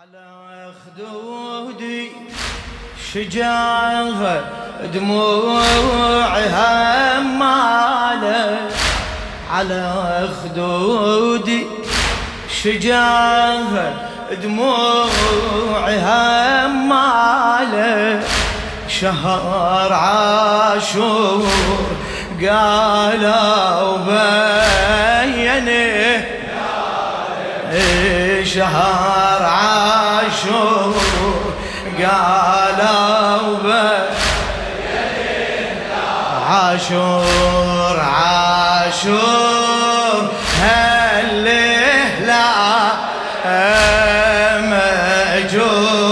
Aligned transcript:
على 0.00 0.72
خدودي 0.80 2.08
شجاعها 3.12 4.36
دموعها 4.94 6.70
ماله. 7.20 8.58
على 9.52 10.28
خدودي 10.42 11.66
شجاعها 12.62 13.92
دموعها 14.42 16.16
ماله. 16.68 18.22
شهر 18.88 19.92
عاشور 19.92 21.46
قالوا 22.40 23.96
بينه 25.36 25.80
شهر 28.44 29.42
عاشور 29.42 30.94
قالوا 31.98 33.60
عاشور 36.48 38.00
عاشور 38.00 39.20
هالليلة 40.62 42.44
مأجور 44.70 46.10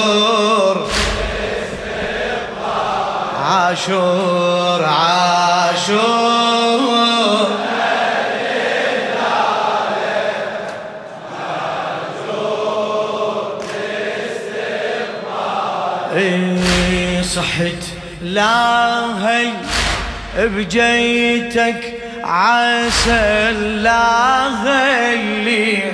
عاشور 3.45 3.69
عاشور. 3.69 4.48
بجيتك 20.47 21.94
عسى 22.25 23.53
لا 23.53 24.47
اللي 25.12 25.92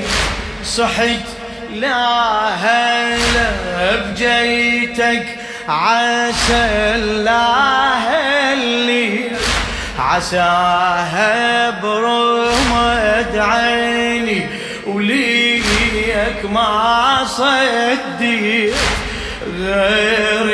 صحت 0.64 1.27
لا 1.75 2.48
هلا 2.48 3.51
بجيتك 3.97 5.27
عسى 5.69 6.97
لا 7.25 8.53
اللي 8.53 9.31
عساها 9.98 11.70
برمد 11.70 13.36
عيني 13.36 14.47
وليك 14.86 16.45
ما 16.53 17.25
صديت 17.27 18.75
غير 19.58 20.48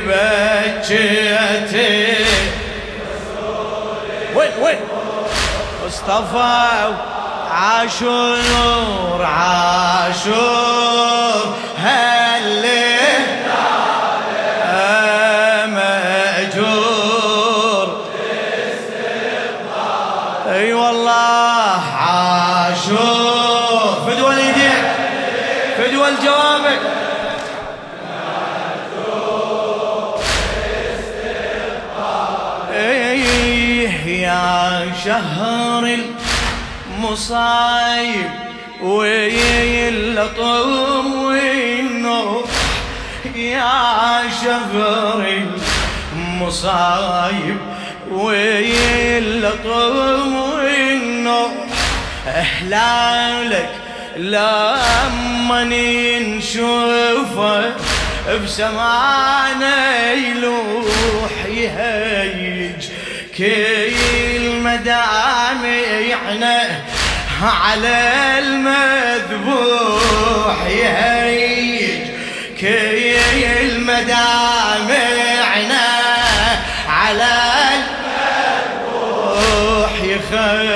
بكية 0.07 1.73
وين 4.35 4.51
وين؟ 4.61 4.79
مصطفى 5.85 6.93
عاشور 7.51 9.21
عاشور 9.25 10.25
هالليل 11.77 13.20
فدوى 26.17 26.25
جوابك 26.25 26.79
إيه 32.73 34.21
يا 34.21 34.91
شهر 35.05 35.97
المصايب 36.97 38.29
واللطم 38.81 39.93
والنوح 41.13 42.45
يا 43.35 44.21
شهر 44.43 45.25
المصايب 46.15 47.57
واللطم 48.11 49.55
والنوح 50.35 51.51
احلالك 52.27 53.69
لما 54.17 55.63
نشوفه 56.19 57.73
بسمعنا 58.43 60.11
يلوح 60.13 61.45
يهيج 61.47 62.85
كل 63.37 64.49
مدامعنا 64.63 66.59
على 67.41 67.99
المذبوح 68.39 69.77
يهيج 70.67 72.01
كل 72.61 73.79
مدامعنا 73.79 75.31
على 76.87 77.33
المذبوح 78.83 79.91
يخبرنا 80.03 80.70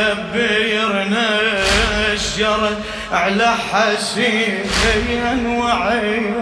حسين 3.75 4.63
وعين. 5.59 6.35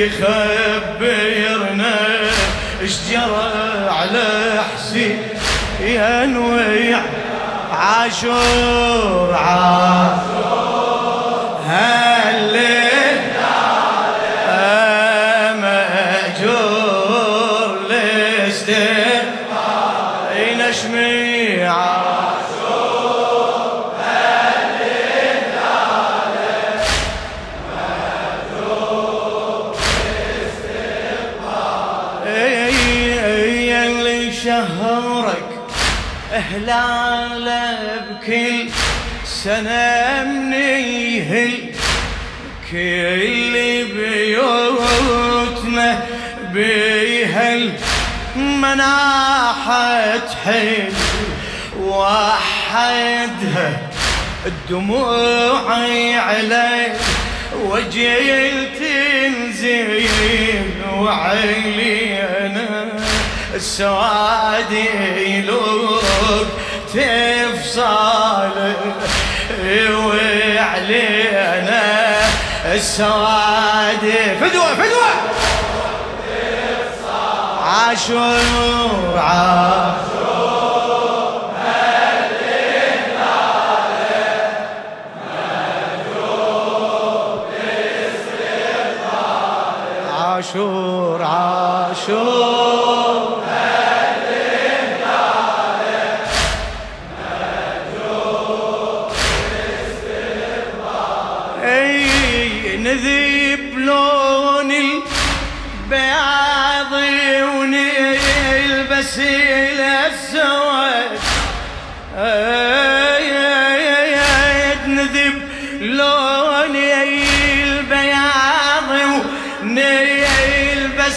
يخبرنا 0.00 1.96
اشجرى 2.82 3.88
على 3.88 4.60
حسين 4.74 5.18
ينوي 5.80 6.94
عاشور 7.72 9.34
عاشور 9.34 10.29
هلاله 36.52 37.78
بكل 38.10 38.68
سنة 39.24 40.24
منيهل 40.24 41.52
كل 42.70 43.54
بيوتنا 43.94 45.88
بيهل. 46.52 47.72
مناحة 48.36 50.18
حل 50.44 50.92
وحدها 51.80 53.68
الدموع 54.46 55.74
علي 56.16 56.92
وجيل 57.64 58.68
تنزل 58.78 60.08
وعلي 60.98 62.22
أنا. 62.22 62.99
السواد 63.54 64.72
يلوك 65.16 66.46
تفصال 66.94 68.74
وعلينا 70.06 71.82
السواد. 72.74 74.04
فدوة 74.40 74.74
فدوة! 74.74 75.10
عاشور 77.64 79.18
عاشور 79.18 80.10
عاشور 90.18 91.22
عاشور 91.22 92.89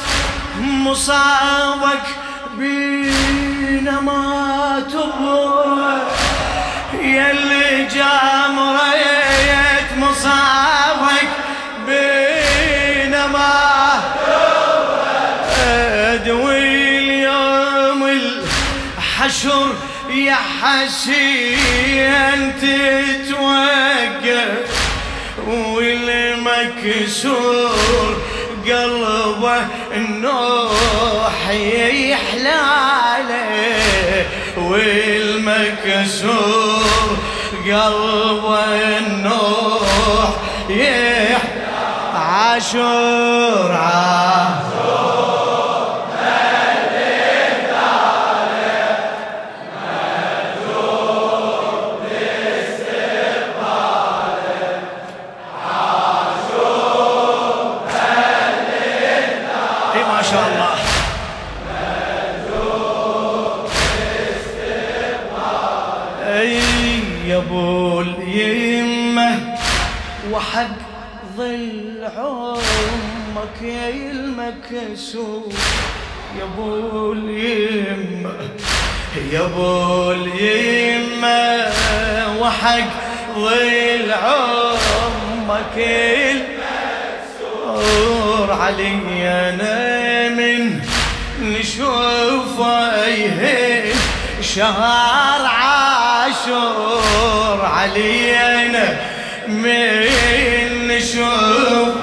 مصابك 0.60 2.06
بينا 2.58 4.00
ما 4.02 4.84
يا 7.02 7.32
اللي 7.32 7.88
جامريت 7.96 9.90
مصابك 9.98 11.30
بينما 11.88 13.54
أدوي 15.68 16.58
اليوم 17.00 18.04
الحشر 18.98 19.74
يا 20.10 20.38
حسين. 20.62 22.53
والمكسور 27.04 28.16
قلبه 28.66 29.66
النوح 29.96 31.50
يحلاله 32.10 33.46
والمكسور 34.58 36.08
قلبه 37.66 38.98
النوح 38.98 40.34
يحلاله 40.70 41.38
عاشور 42.16 43.72
عاشور 43.72 44.73
يا 73.64 73.90
المكسور. 73.90 75.54
يا 76.40 76.44
أبو 76.44 77.14
اليمه 77.14 78.34
يا 79.32 79.40
أبو 79.40 80.12
اليمه 80.12 81.72
وحق 82.40 82.90
ظل 83.36 84.12
عمك 84.12 85.78
المكسور. 87.42 88.52
علي 88.52 89.30
أنا 89.30 90.30
من 90.30 90.80
نشوفه 91.42 93.06
يهين 93.06 93.96
شهر 94.42 95.46
عاشور. 95.46 96.86
علي 97.66 98.38
أنا 98.38 98.98
من 99.48 100.88
نشوف 100.88 102.03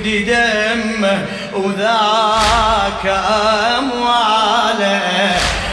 يفدي 0.00 0.22
دمه 0.24 1.26
وذاك 1.52 3.06
أمواله. 3.78 5.00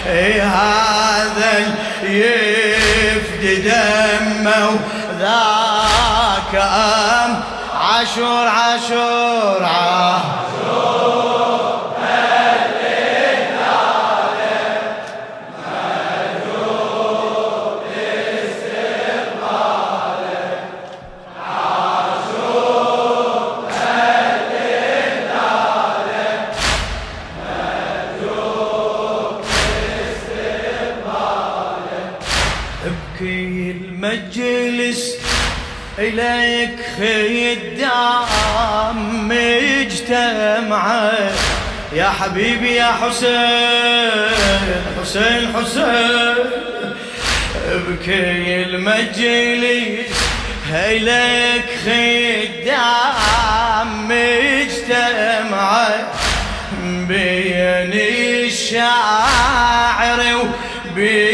إيه 0.09 0.43
هذا 0.43 1.59
يفدي 2.03 3.55
دمه 3.55 4.79
وذاك 5.09 6.55
أم 6.55 7.43
عاشور 7.81 8.47
عاشور 8.47 9.63
عاشور. 9.63 10.46
مجتمعة 39.29 41.11
يا 41.93 42.09
حبيبي 42.09 42.75
يا 42.75 42.91
حسين 43.01 44.31
حسين 45.01 45.53
حسين 45.55 46.35
ابكي 47.71 48.63
المجلس 48.63 50.17
إليك 50.73 51.65
خدام 52.65 53.89
مجتمعة 54.07 55.89
بين 56.83 57.91
الشاعر 58.47 60.19
وبين 60.35 61.26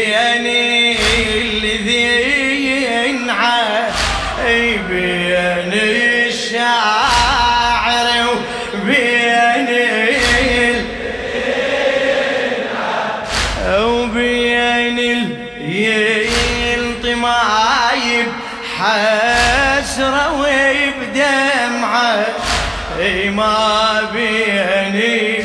اي 23.00 23.30
ما 23.30 24.00
بيني 24.12 25.44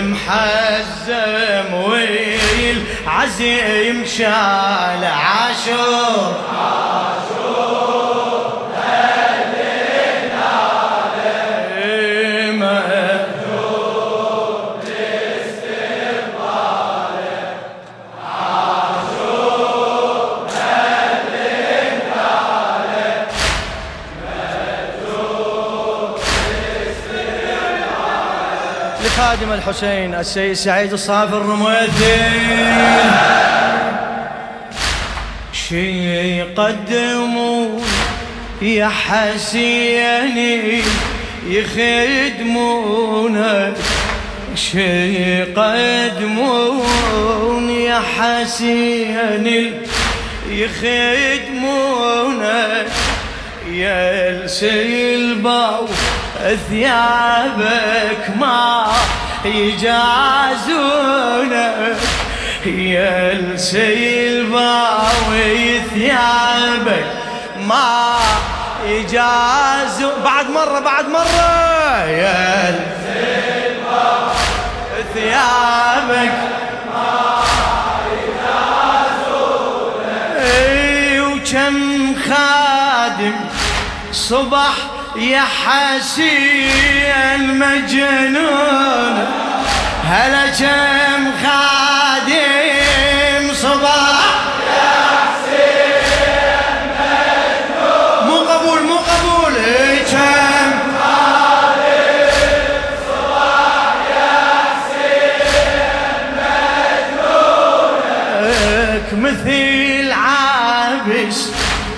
محزم 0.00 1.74
والعزيم 3.06 4.04
شال 4.06 5.04
عاشور 5.04 6.34
عاشور. 6.58 7.29
لخادم 29.20 29.52
الحسين 29.52 30.14
السيد 30.14 30.52
سعيد 30.52 30.92
الصافي 30.92 31.32
الرميثي 31.32 32.16
شي 35.52 36.38
يقدمون 36.38 37.82
يا 38.62 38.88
حسيني 38.88 40.82
يخدمونك 41.46 42.96
شي 44.54 45.40
يقدمون 45.40 46.80
يا 47.70 48.02
حسيني 48.18 49.72
يخدمونك 50.50 52.00
يا 53.70 54.30
السلبة 54.30 55.88
ثيابك 56.68 58.30
ما 58.40 58.86
يجازونك 59.44 60.80
يا 62.66 63.32
السيلباوي 63.32 64.60
ثيابك 65.94 67.06
ما 67.56 68.16
إجاز 68.86 70.04
بعد 70.24 70.50
مرة 70.50 70.80
بعد 70.80 71.08
مرة. 71.08 72.04
يا 72.06 72.68
السيلباوي 72.68 74.34
ثيابك 75.14 76.32
ما 76.94 77.40
أي 80.40 81.20
وكم 81.20 82.14
خادم 82.28 83.34
صبح 84.12 84.99
يا 85.16 85.40
حسين 85.42 87.58
مجنون 87.58 89.26
هلا 90.04 90.46
كم 90.46 91.30
خادم 91.42 93.54
صبح 93.54 94.20
يا 94.66 95.00
حسين 95.26 96.88
مجنون 96.98 98.26
مو 98.26 98.36
قبول. 98.38 98.82
مو 98.82 98.96
قبول 98.96 99.54
صبح 103.08 103.94
يا 104.16 104.40
حسين 104.70 105.42
مثل 109.22 110.12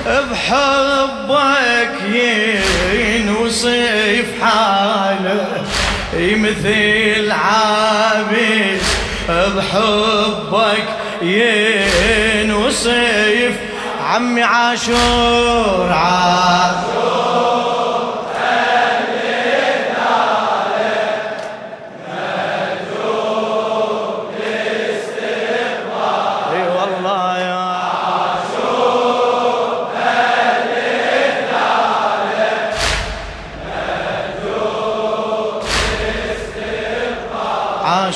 بحبك 0.07 1.95
ينوصف 2.93 4.27
حاله 4.43 5.47
مثل 6.17 7.31
عابس 7.31 8.83
بحبك 9.29 10.85
ينوصف 12.43 12.93
عمي 14.07 14.43
عاشور 14.43 15.93
عاشور. 15.93 17.22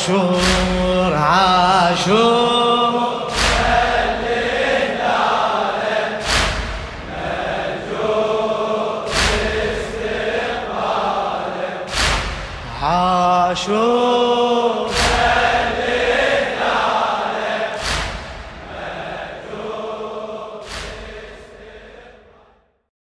عاشور 0.07 1.15
عاشور. 1.15 2.46